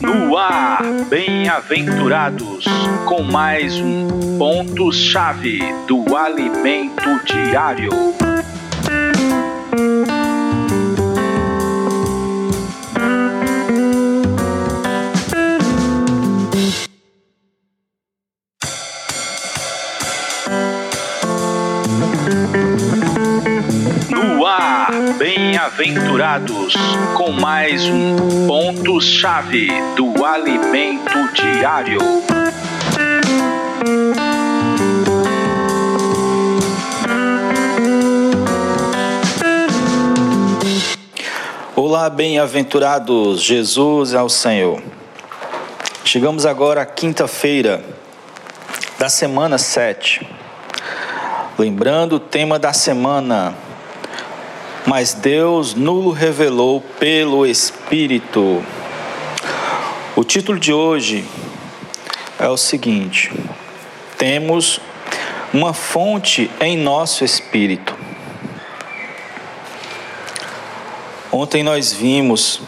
No 0.00 0.36
ar, 0.36 0.82
bem-aventurados, 1.08 2.64
com 3.06 3.22
mais 3.22 3.76
um 3.80 4.38
ponto-chave 4.38 5.58
do 5.88 6.16
alimento 6.16 7.20
diário. 7.24 8.23
Com 27.14 27.32
mais 27.32 27.84
um 27.84 28.46
ponto-chave 28.46 29.68
do 29.94 30.24
alimento 30.24 31.30
diário. 31.34 31.98
Olá, 41.76 42.08
bem-aventurados, 42.08 43.42
Jesus 43.42 44.14
é 44.14 44.22
o 44.22 44.30
Senhor. 44.30 44.82
Chegamos 46.06 46.46
agora 46.46 46.80
à 46.80 46.86
quinta-feira 46.86 47.84
da 48.98 49.10
semana 49.10 49.58
7. 49.58 50.26
Lembrando 51.58 52.14
o 52.16 52.20
tema 52.20 52.58
da 52.58 52.72
semana, 52.72 53.54
mas 54.86 55.14
Deus 55.14 55.74
nulo 55.74 56.10
revelou 56.10 56.80
pelo 56.98 57.46
Espírito. 57.46 58.64
O 60.14 60.22
título 60.22 60.58
de 60.60 60.72
hoje 60.72 61.24
é 62.38 62.48
o 62.48 62.56
seguinte: 62.56 63.32
Temos 64.18 64.80
uma 65.52 65.72
fonte 65.72 66.50
em 66.60 66.76
nosso 66.76 67.24
espírito. 67.24 67.96
Ontem 71.32 71.62
nós 71.62 71.92
vimos 71.92 72.60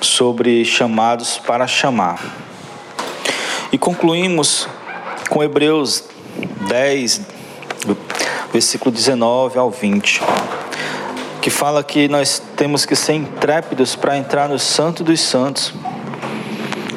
sobre 0.00 0.64
chamados 0.64 1.38
para 1.38 1.66
chamar 1.66 2.20
e 3.72 3.78
concluímos 3.78 4.68
com 5.30 5.42
Hebreus 5.42 6.04
10, 6.68 7.22
versículo 8.52 8.90
19 8.92 9.58
ao 9.58 9.70
20, 9.70 10.22
que 11.40 11.48
fala 11.48 11.82
que 11.82 12.06
nós 12.06 12.42
temos 12.54 12.84
que 12.84 12.94
ser 12.94 13.14
intrépidos 13.14 13.96
para 13.96 14.16
entrar 14.16 14.48
no 14.48 14.58
Santo 14.58 15.02
dos 15.02 15.20
Santos, 15.20 15.72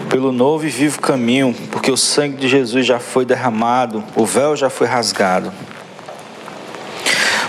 pelo 0.09 0.31
novo 0.31 0.65
e 0.65 0.69
vivo 0.69 0.99
caminho, 0.99 1.55
porque 1.71 1.89
o 1.89 1.97
sangue 1.97 2.35
de 2.35 2.49
Jesus 2.49 2.85
já 2.85 2.99
foi 2.99 3.25
derramado, 3.25 4.03
o 4.15 4.25
véu 4.25 4.55
já 4.55 4.69
foi 4.69 4.85
rasgado. 4.85 5.51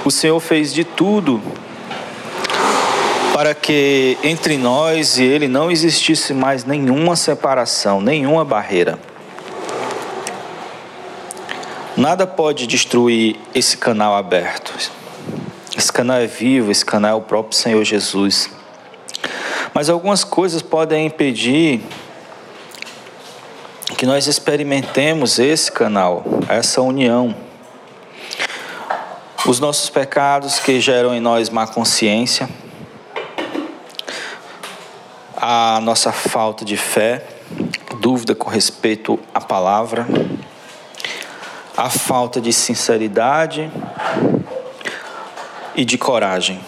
O 0.05 0.11
Senhor 0.11 0.39
fez 0.39 0.73
de 0.73 0.85
tudo 0.85 1.43
para 3.35 3.55
que 3.55 4.17
entre 4.23 4.57
nós 4.57 5.19
e 5.19 5.25
Ele 5.25 5.49
não 5.49 5.71
existisse 5.71 6.33
mais 6.33 6.65
nenhuma 6.65 7.17
separação, 7.17 8.01
nenhuma 8.01 8.45
barreira. 8.45 8.99
Nada 11.97 12.27
pode 12.27 12.67
destruir 12.67 13.37
esse 13.55 13.79
canal 13.79 14.15
aberto. 14.15 14.75
Esse 15.75 15.91
canal 15.91 16.19
é 16.19 16.27
vivo, 16.27 16.71
esse 16.71 16.85
canal 16.85 17.13
é 17.13 17.15
o 17.15 17.23
próprio 17.23 17.57
Senhor 17.57 17.83
Jesus. 17.85 18.51
Mas 19.73 19.89
algumas 19.89 20.23
coisas 20.23 20.61
podem 20.61 21.07
impedir 21.07 21.81
que 23.97 24.05
nós 24.05 24.27
experimentemos 24.27 25.39
esse 25.39 25.73
canal, 25.73 26.23
essa 26.51 26.83
união. 26.83 27.35
Os 29.47 29.59
nossos 29.59 29.89
pecados 29.89 30.59
que 30.59 30.79
geram 30.81 31.15
em 31.15 31.21
nós 31.21 31.49
má 31.49 31.67
consciência, 31.67 32.47
a 35.35 35.81
nossa 35.81 36.13
falta 36.13 36.63
de 36.63 36.77
fé, 36.77 37.25
dúvida 38.01 38.35
com 38.35 38.51
respeito 38.51 39.19
à 39.33 39.41
palavra, 39.41 40.07
a 41.77 41.91
falta 41.91 42.41
de 42.41 42.53
sinceridade 42.53 43.71
e 45.75 45.85
de 45.85 45.99
coragem. 45.99 46.59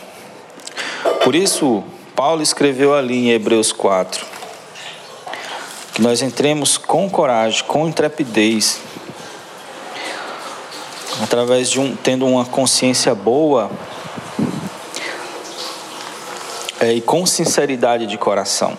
Por 1.24 1.34
isso, 1.34 1.82
Paulo 2.14 2.42
escreveu 2.42 2.94
ali 2.94 3.16
em 3.16 3.30
Hebreus 3.30 3.72
4 3.72 4.38
que 5.98 6.02
nós 6.02 6.22
entremos 6.22 6.78
com 6.78 7.10
coragem, 7.10 7.64
com 7.64 7.88
intrepidez, 7.88 8.80
através 11.20 11.68
de 11.68 11.80
um 11.80 11.97
tendo 11.97 12.24
uma 12.24 12.44
consciência 12.44 13.16
boa 13.16 13.68
é, 16.78 16.92
e 16.92 17.00
com 17.00 17.26
sinceridade 17.26 18.06
de 18.06 18.16
coração. 18.16 18.78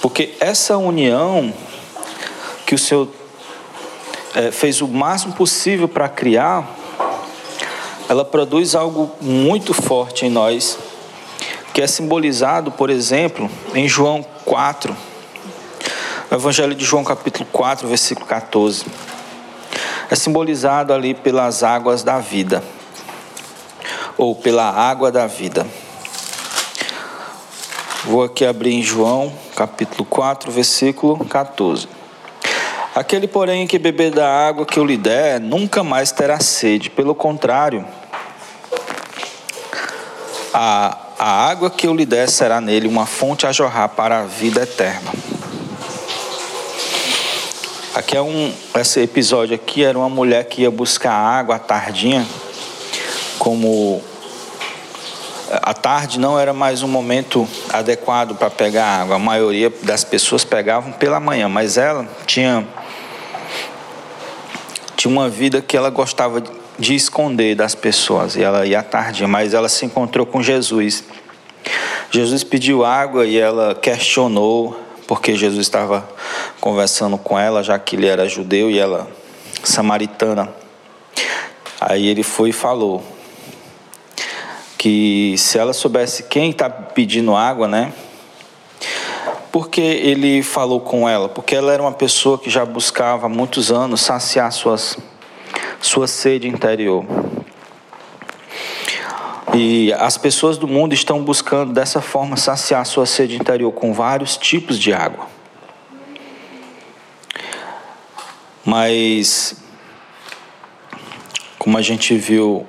Porque 0.00 0.34
essa 0.40 0.78
união 0.78 1.52
que 2.64 2.74
o 2.74 2.78
Senhor 2.78 3.08
é, 4.34 4.50
fez 4.50 4.80
o 4.82 4.88
máximo 4.88 5.32
possível 5.34 5.88
para 5.88 6.08
criar, 6.08 6.68
ela 8.08 8.24
produz 8.24 8.74
algo 8.74 9.10
muito 9.20 9.72
forte 9.72 10.26
em 10.26 10.30
nós, 10.30 10.78
que 11.72 11.80
é 11.80 11.86
simbolizado, 11.86 12.70
por 12.70 12.90
exemplo, 12.90 13.50
em 13.74 13.88
João 13.88 14.24
4, 14.44 14.94
o 16.30 16.34
Evangelho 16.34 16.74
de 16.74 16.84
João, 16.84 17.04
capítulo 17.04 17.46
4, 17.52 17.86
versículo 17.86 18.26
14. 18.26 18.84
É 20.10 20.14
simbolizado 20.14 20.92
ali 20.92 21.14
pelas 21.14 21.62
águas 21.62 22.02
da 22.02 22.18
vida, 22.18 22.62
ou 24.18 24.34
pela 24.34 24.68
água 24.68 25.10
da 25.10 25.26
vida. 25.26 25.66
Vou 28.04 28.22
aqui 28.22 28.44
abrir 28.44 28.74
em 28.74 28.82
João, 28.82 29.32
capítulo 29.56 30.04
4, 30.04 30.50
versículo 30.52 31.24
14. 31.24 31.88
Aquele, 32.94 33.26
porém, 33.26 33.66
que 33.66 33.76
beber 33.76 34.12
da 34.12 34.28
água 34.28 34.64
que 34.64 34.78
eu 34.78 34.84
lhe 34.84 34.96
der, 34.96 35.40
nunca 35.40 35.82
mais 35.82 36.12
terá 36.12 36.38
sede. 36.38 36.88
Pelo 36.88 37.12
contrário, 37.12 37.84
a, 40.52 40.96
a 41.18 41.48
água 41.48 41.68
que 41.70 41.88
eu 41.88 41.94
lhe 41.94 42.06
der 42.06 42.28
será 42.28 42.60
nele 42.60 42.86
uma 42.86 43.04
fonte 43.04 43.48
a 43.48 43.52
jorrar 43.52 43.88
para 43.88 44.20
a 44.20 44.22
vida 44.22 44.62
eterna. 44.62 45.10
Aqui 47.96 48.16
é 48.16 48.22
um, 48.22 48.52
esse 48.76 49.00
episódio 49.00 49.56
aqui 49.56 49.82
era 49.82 49.98
uma 49.98 50.08
mulher 50.08 50.44
que 50.44 50.62
ia 50.62 50.70
buscar 50.70 51.12
água 51.12 51.56
à 51.56 51.58
tardinha, 51.58 52.24
como 53.40 54.00
a 55.50 55.74
tarde 55.74 56.20
não 56.20 56.38
era 56.38 56.52
mais 56.52 56.84
um 56.84 56.88
momento 56.88 57.48
adequado 57.72 58.36
para 58.36 58.50
pegar 58.50 59.00
água. 59.00 59.16
A 59.16 59.18
maioria 59.18 59.72
das 59.82 60.04
pessoas 60.04 60.44
pegavam 60.44 60.92
pela 60.92 61.18
manhã, 61.18 61.48
mas 61.48 61.76
ela 61.76 62.06
tinha 62.24 62.64
tinha 65.04 65.12
uma 65.12 65.28
vida 65.28 65.60
que 65.60 65.76
ela 65.76 65.90
gostava 65.90 66.42
de 66.78 66.94
esconder 66.94 67.54
das 67.54 67.74
pessoas, 67.74 68.36
e 68.36 68.42
ela 68.42 68.64
ia 68.64 68.82
tarde, 68.82 69.26
mas 69.26 69.52
ela 69.52 69.68
se 69.68 69.84
encontrou 69.84 70.24
com 70.24 70.42
Jesus. 70.42 71.04
Jesus 72.10 72.42
pediu 72.42 72.86
água 72.86 73.26
e 73.26 73.36
ela 73.36 73.74
questionou, 73.74 74.80
porque 75.06 75.36
Jesus 75.36 75.60
estava 75.60 76.08
conversando 76.58 77.18
com 77.18 77.38
ela, 77.38 77.62
já 77.62 77.78
que 77.78 77.96
ele 77.96 78.06
era 78.06 78.26
judeu 78.26 78.70
e 78.70 78.78
ela 78.78 79.06
samaritana. 79.62 80.48
Aí 81.78 82.06
ele 82.06 82.22
foi 82.22 82.48
e 82.48 82.52
falou 82.52 83.04
que 84.78 85.34
se 85.36 85.58
ela 85.58 85.74
soubesse 85.74 86.22
quem 86.22 86.48
está 86.48 86.70
pedindo 86.70 87.36
água, 87.36 87.68
né? 87.68 87.92
Porque 89.54 89.80
ele 89.80 90.42
falou 90.42 90.80
com 90.80 91.08
ela? 91.08 91.28
Porque 91.28 91.54
ela 91.54 91.72
era 91.72 91.80
uma 91.80 91.92
pessoa 91.92 92.36
que 92.36 92.50
já 92.50 92.64
buscava 92.64 93.26
há 93.26 93.28
muitos 93.28 93.70
anos 93.70 94.00
saciar 94.00 94.50
suas, 94.50 94.98
sua 95.80 96.08
sede 96.08 96.48
interior. 96.48 97.06
E 99.54 99.92
as 99.92 100.18
pessoas 100.18 100.58
do 100.58 100.66
mundo 100.66 100.92
estão 100.92 101.22
buscando 101.22 101.72
dessa 101.72 102.00
forma 102.00 102.36
saciar 102.36 102.84
sua 102.84 103.06
sede 103.06 103.36
interior 103.36 103.70
com 103.70 103.92
vários 103.92 104.36
tipos 104.36 104.76
de 104.76 104.92
água. 104.92 105.28
Mas, 108.64 109.54
como 111.60 111.78
a 111.78 111.82
gente 111.82 112.16
viu, 112.16 112.66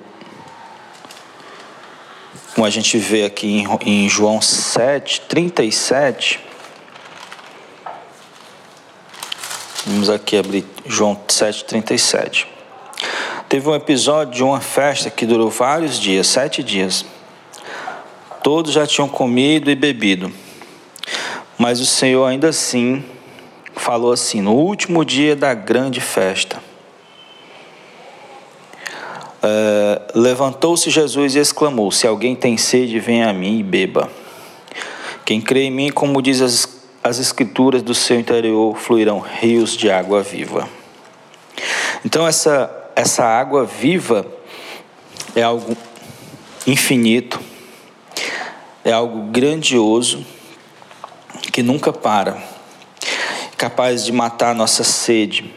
como 2.54 2.64
a 2.64 2.70
gente 2.70 2.96
vê 3.00 3.26
aqui 3.26 3.64
em, 3.84 4.08
João 4.08 4.40
7, 4.40 5.22
37, 5.22 6.46
Vamos 10.06 10.22
aqui 10.22 10.38
abrir 10.38 10.64
João 10.86 11.16
7,37. 11.28 12.46
Teve 13.50 13.68
um 13.68 13.74
episódio 13.74 14.36
de 14.36 14.44
uma 14.44 14.62
festa 14.62 15.10
que 15.10 15.26
durou 15.26 15.50
vários 15.50 16.00
dias, 16.00 16.28
sete 16.28 16.62
dias. 16.62 17.04
Todos 18.44 18.74
já 18.74 18.86
tinham 18.86 19.10
comido 19.10 19.72
e 19.72 19.74
bebido. 19.74 20.32
Mas 21.58 21.80
o 21.80 21.88
Senhor 21.88 22.24
ainda 22.24 22.50
assim 22.50 23.04
falou 23.76 24.12
assim: 24.12 24.42
no 24.42 24.54
último 24.54 25.04
dia 25.04 25.36
da 25.36 25.56
grande 25.56 26.00
festa. 26.00 26.62
É, 29.42 30.02
Levantou-se 30.14 30.88
Jesus 30.92 31.34
e 31.34 31.40
exclamou: 31.40 31.92
Se 31.92 32.06
alguém 32.06 32.36
tem 32.36 32.58
sede, 32.58 33.00
venha 33.00 33.28
a 33.28 33.34
mim 33.34 33.58
e 33.58 33.64
beba. 33.64 34.08
Quem 35.26 35.42
crê 35.42 35.64
em 35.64 35.72
mim, 35.72 35.90
como 35.90 36.22
diz 36.22 36.42
as, 36.42 36.75
as 37.06 37.20
Escrituras, 37.20 37.84
do 37.84 37.94
seu 37.94 38.20
interior 38.20 38.76
fluirão 38.76 39.20
rios 39.20 39.78
de 39.78 39.92
água 39.92 40.24
viva. 40.24 40.68
Então, 42.04 42.28
essa, 42.28 42.92
essa 42.96 43.24
água 43.24 43.64
viva 43.64 44.26
é 45.36 45.44
algo 45.44 45.78
infinito, 46.66 47.40
é 48.84 48.92
algo 48.92 49.30
grandioso, 49.30 50.26
que 51.54 51.62
nunca 51.62 51.94
para, 51.94 52.42
capaz 53.56 54.04
de 54.04 54.12
matar 54.12 54.56
nossa 54.56 54.84
sede. 54.84 55.54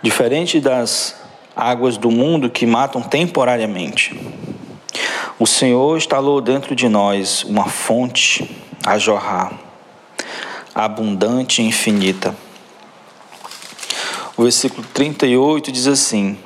Diferente 0.00 0.58
das 0.58 1.20
águas 1.54 1.98
do 1.98 2.10
mundo 2.10 2.48
que 2.48 2.64
matam 2.64 3.02
temporariamente. 3.02 4.18
O 5.38 5.46
Senhor 5.46 5.98
instalou 5.98 6.40
dentro 6.40 6.74
de 6.74 6.88
nós 6.88 7.44
uma 7.44 7.66
fonte 7.66 8.50
a 8.86 8.96
jorrar, 8.96 9.65
abundante 10.84 11.62
e 11.62 11.64
infinita. 11.64 12.36
O 14.36 14.42
versículo 14.42 14.86
38 14.92 15.72
diz 15.72 15.86
assim: 15.86 16.38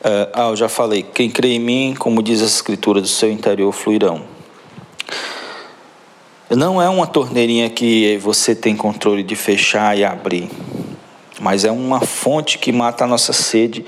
Uh, 0.00 0.32
ah, 0.32 0.48
eu 0.48 0.56
já 0.56 0.66
falei. 0.66 1.02
Quem 1.02 1.30
crê 1.30 1.48
em 1.48 1.58
mim, 1.58 1.94
como 1.98 2.22
diz 2.22 2.40
a 2.40 2.46
Escritura, 2.46 3.02
do 3.02 3.06
seu 3.06 3.30
interior 3.30 3.70
fluirão. 3.70 4.24
Não 6.48 6.80
é 6.80 6.88
uma 6.88 7.06
torneirinha 7.06 7.68
que 7.68 8.16
você 8.16 8.54
tem 8.54 8.74
controle 8.74 9.22
de 9.22 9.36
fechar 9.36 9.96
e 9.96 10.04
abrir, 10.04 10.50
mas 11.38 11.64
é 11.64 11.70
uma 11.70 12.00
fonte 12.00 12.58
que 12.58 12.72
mata 12.72 13.04
a 13.04 13.06
nossa 13.06 13.32
sede 13.34 13.84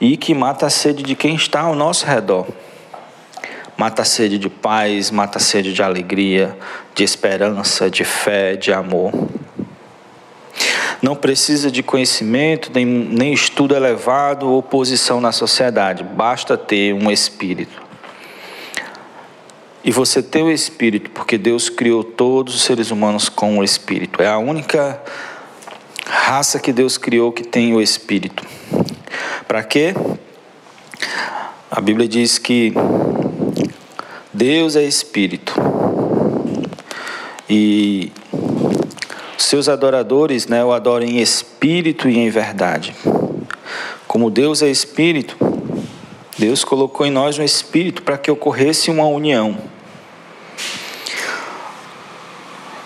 e 0.00 0.16
que 0.16 0.32
mata 0.32 0.66
a 0.66 0.70
sede 0.70 1.02
de 1.02 1.16
quem 1.16 1.34
está 1.34 1.62
ao 1.62 1.74
nosso 1.74 2.06
redor. 2.06 2.46
Mata 3.76 4.02
a 4.02 4.04
sede 4.04 4.38
de 4.38 4.48
paz, 4.48 5.10
mata 5.10 5.38
a 5.38 5.40
sede 5.40 5.72
de 5.72 5.82
alegria, 5.82 6.56
de 6.94 7.02
esperança, 7.02 7.90
de 7.90 8.04
fé, 8.04 8.54
de 8.54 8.72
amor. 8.72 9.12
Não 11.02 11.16
precisa 11.16 11.70
de 11.70 11.82
conhecimento, 11.82 12.70
nem, 12.72 12.86
nem 12.86 13.32
estudo 13.32 13.74
elevado 13.74 14.48
ou 14.48 14.62
posição 14.62 15.20
na 15.20 15.32
sociedade, 15.32 16.02
basta 16.02 16.56
ter 16.56 16.94
um 16.94 17.10
espírito. 17.10 17.82
E 19.84 19.90
você 19.90 20.22
tem 20.22 20.42
o 20.42 20.50
espírito, 20.50 21.10
porque 21.10 21.36
Deus 21.36 21.68
criou 21.68 22.02
todos 22.02 22.54
os 22.54 22.62
seres 22.62 22.90
humanos 22.90 23.28
com 23.28 23.58
o 23.58 23.62
espírito. 23.62 24.22
É 24.22 24.26
a 24.26 24.38
única 24.38 24.98
raça 26.06 26.58
que 26.58 26.72
Deus 26.72 26.96
criou 26.96 27.30
que 27.30 27.44
tem 27.44 27.74
o 27.74 27.82
espírito. 27.82 28.42
Para 29.46 29.62
quê? 29.62 29.94
A 31.70 31.82
Bíblia 31.82 32.08
diz 32.08 32.38
que 32.38 32.72
Deus 34.34 34.74
é 34.74 34.82
espírito. 34.82 35.54
E 37.48 38.10
seus 39.38 39.68
adoradores 39.68 40.48
né, 40.48 40.64
o 40.64 40.72
adoram 40.72 41.06
em 41.06 41.20
espírito 41.20 42.08
e 42.08 42.18
em 42.18 42.28
verdade. 42.30 42.96
Como 44.08 44.28
Deus 44.30 44.60
é 44.60 44.68
espírito, 44.68 45.36
Deus 46.36 46.64
colocou 46.64 47.06
em 47.06 47.12
nós 47.12 47.38
um 47.38 47.44
espírito 47.44 48.02
para 48.02 48.18
que 48.18 48.28
ocorresse 48.28 48.90
uma 48.90 49.06
união. 49.06 49.56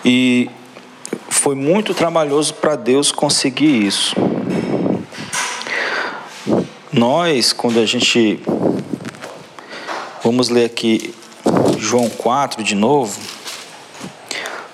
E 0.05 0.51
foi 1.31 1.55
muito 1.55 1.95
trabalhoso 1.95 2.53
para 2.53 2.77
Deus 2.77 3.11
conseguir 3.11 3.87
isso. 3.87 4.15
Nós, 6.93 7.55
quando 7.55 7.81
a 7.81 7.87
gente. 7.87 8.39
Vamos 10.23 10.51
ler 10.51 10.67
aqui 10.67 11.15
João 11.81 12.11
4 12.11 12.63
de 12.65 12.75
novo, 12.75 13.19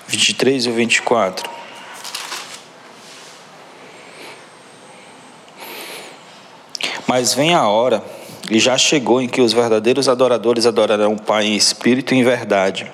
23 0.07 0.65
e 0.65 0.71
24. 0.71 1.49
Mas 7.07 7.35
vem 7.35 7.53
a 7.53 7.67
hora, 7.67 8.03
e 8.49 8.59
já 8.59 8.75
chegou, 8.75 9.21
em 9.21 9.27
que 9.27 9.39
os 9.39 9.53
verdadeiros 9.53 10.09
adoradores 10.09 10.65
adorarão 10.65 11.13
o 11.13 11.21
Pai 11.21 11.45
em 11.45 11.55
espírito 11.55 12.15
e 12.15 12.17
em 12.17 12.23
verdade. 12.23 12.91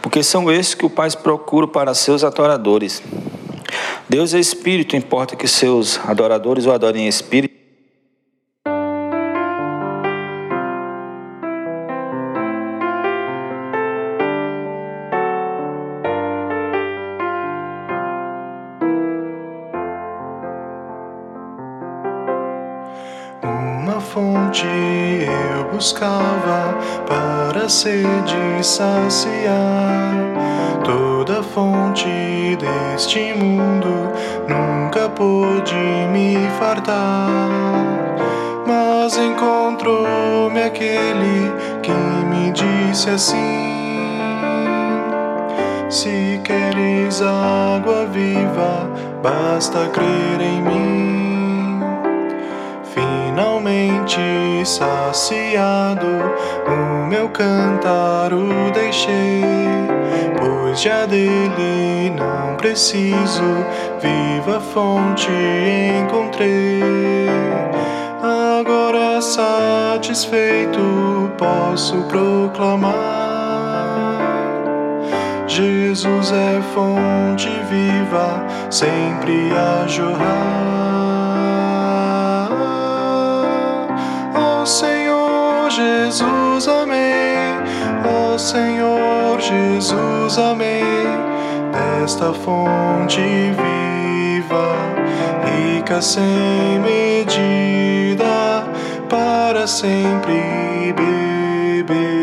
Porque 0.00 0.22
são 0.22 0.50
esses 0.50 0.74
que 0.74 0.86
o 0.86 0.90
Pai 0.90 1.10
procura 1.10 1.68
para 1.68 1.92
seus 1.92 2.24
adoradores. 2.24 3.02
Deus 4.08 4.32
é 4.32 4.40
espírito, 4.40 4.96
importa 4.96 5.36
que 5.36 5.46
seus 5.46 6.00
adoradores 6.08 6.64
o 6.64 6.72
adorem 6.72 7.04
em 7.04 7.08
espírito 7.08 7.57
fonte 24.12 24.66
eu 24.66 25.64
buscava 25.70 26.74
para 27.06 27.68
sede 27.68 28.62
saciar. 28.62 30.14
Toda 30.84 31.42
fonte 31.42 32.56
deste 32.58 33.34
mundo 33.34 34.12
nunca 34.48 35.08
pôde 35.10 35.74
me 36.12 36.36
fartar. 36.58 37.48
Mas 38.66 39.16
encontrou-me 39.18 40.62
aquele 40.62 41.52
que 41.82 41.92
me 41.92 42.50
disse 42.52 43.10
assim: 43.10 44.18
Se 45.90 46.40
queres 46.44 47.20
água 47.22 48.06
viva, 48.06 48.90
basta 49.22 49.88
crer 49.88 50.40
em 50.40 50.62
mim 50.62 51.17
saciado, 54.64 56.06
o 56.66 57.06
meu 57.06 57.28
cantar 57.28 58.32
o 58.32 58.70
deixei, 58.72 59.42
pois 60.38 60.80
já 60.80 61.04
dele 61.04 62.10
não 62.16 62.56
preciso, 62.56 63.66
viva 64.00 64.60
fonte 64.60 65.28
encontrei. 66.00 67.28
Agora 68.22 69.20
satisfeito 69.20 70.80
posso 71.36 71.96
proclamar: 72.04 72.94
Jesus 75.46 76.32
é 76.32 76.62
fonte 76.74 77.50
viva, 77.68 78.46
sempre 78.70 79.50
a 79.52 79.86
jorrar. 79.86 81.07
Jesus, 85.78 86.66
amém. 86.66 87.54
Ó 88.04 88.34
oh, 88.34 88.38
Senhor 88.38 89.40
Jesus, 89.40 90.36
amém. 90.36 90.82
Desta 91.70 92.32
fonte 92.32 93.20
viva, 93.20 94.74
rica 95.44 96.02
sem 96.02 96.80
medida, 96.80 98.64
para 99.08 99.68
sempre 99.68 100.92
beber. 100.96 102.17